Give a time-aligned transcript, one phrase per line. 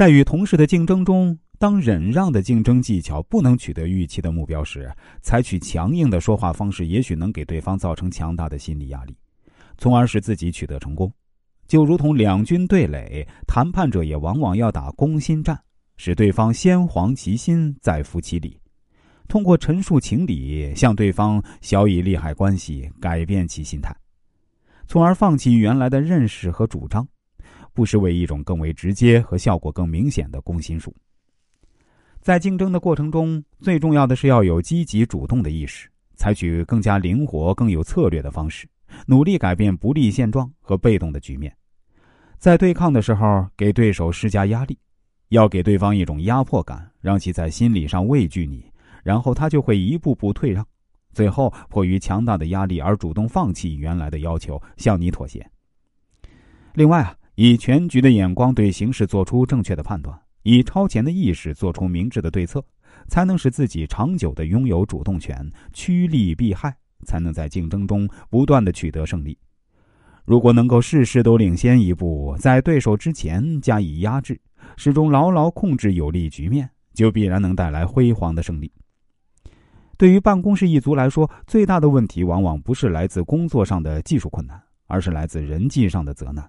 [0.00, 9.14] 在与同事的竞争中，当忍让的竞争技巧不能取得预期的目标时，采取强硬的说话方式，也许能给对方造成强大的心理压力，
[9.76, 11.12] 从而使自己取得成功。
[11.68, 15.60] 就如同两军对垒，谈判者也往往要打攻心战，
[15.98, 18.58] 使对方先黄其心，再服其理。
[19.28, 23.94] 通过陈述情理，向对方晓以利害关系，改变其心态，
[24.86, 27.06] 从而放弃原来的认识和主张，
[27.72, 30.94] 不失为一种更为直接和效果更明显的攻心术。
[32.20, 38.68] 在竞争的过程中，最重要的是要有积极主动的意识，采取更加灵活、更有策略的方式，
[39.06, 41.54] 努力改变不利现状和被动的局面。
[42.36, 44.78] 在对抗的时候，给对手施加压力，
[45.28, 48.70] 要给对方一种压迫感，让其在心理上畏惧你，
[49.02, 50.66] 然后他就会一步步退让，
[51.12, 55.46] 最后迫于强大的压力而主动放弃原来的要求，向你妥协。
[56.74, 62.62] 另外啊，以全局的眼光对形势做出正确的判断，以超前的意识做出明智的对策，
[63.08, 69.38] 才能使自己长久的拥有主动权，趋利避害，才能在竞争中不断的取得胜利。
[70.26, 74.38] 如果能够事事都领先一步，在对手之前加以压制，
[74.76, 78.70] 始终牢牢控制有利局面，就必然能带来辉煌的胜利。
[79.96, 86.46] 对于办公室一族来说，最大的问题往往不是来自工作上的技术困难，而是来自人际上的责难。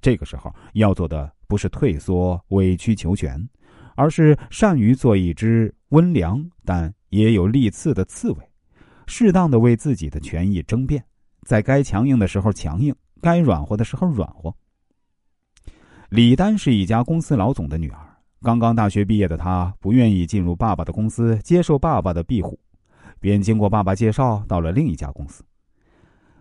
[0.00, 3.48] 这个时候要做的不是退缩、委曲求全，
[3.96, 8.50] 而是善于做一只温良但也有利刺的刺猬，
[9.06, 11.04] 适当的为自己的权益争辩，
[11.42, 12.94] 在该强硬的时候强硬。
[13.20, 14.54] 该软和的时候软和。
[16.08, 17.98] 李丹是一家公司老总的女儿，
[18.42, 22.56] 刚刚大学毕业的她不愿意进入爸爸的公司，接受爸爸的庇护，
[23.18, 25.42] 便经过爸爸介绍到了另一家公司。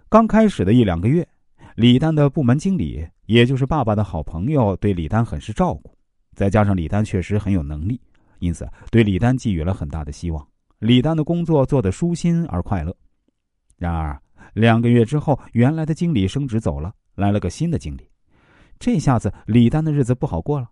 [0.08, 1.27] 刚开始的一两个月，
[1.78, 5.95] 李丹的部门经理，也就是爸爸的好朋友，对李丹很是照顾。
[6.33, 8.02] 再加上李丹确实很有能力，
[8.39, 10.44] 因此对李丹寄予了很大的希望。
[10.80, 12.98] 李丹的工作做得舒心而快乐。
[13.77, 14.20] 然而。
[14.54, 18.09] 两个月之后，原来的经理升职走了，来了个新的经理。
[18.80, 20.67] 这下子李丹的日子不好过了。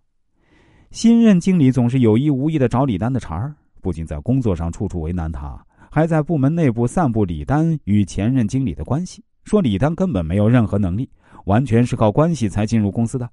[0.90, 11.08] 新任经理总是有意无意的找李丹的茬儿，不仅在工作上处处为难他，还在部门内部散布李丹与前任经理的关系，说李丹根本没有任何能力，
[11.44, 13.30] 完全是靠关系才进入公司的。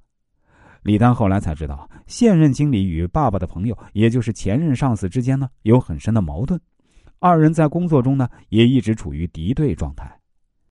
[0.83, 6.59] 李丹后来才知道，现任经理与爸爸的朋友，也就是前任上司之间呢，有很深的矛盾，
[7.17, 10.15] 二人在工作中呢，也一直处于敌对状态。